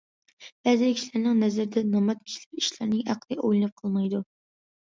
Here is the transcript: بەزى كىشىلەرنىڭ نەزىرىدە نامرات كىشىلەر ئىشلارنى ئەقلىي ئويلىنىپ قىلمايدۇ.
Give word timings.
بەزى 0.67 0.87
كىشىلەرنىڭ 0.99 1.37
نەزىرىدە 1.43 1.83
نامرات 1.89 2.23
كىشىلەر 2.29 2.63
ئىشلارنى 2.65 3.03
ئەقلىي 3.15 3.41
ئويلىنىپ 3.45 3.77
قىلمايدۇ. 3.83 4.27